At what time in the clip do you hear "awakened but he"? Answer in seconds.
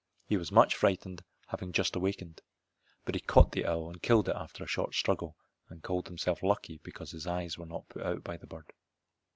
1.95-3.21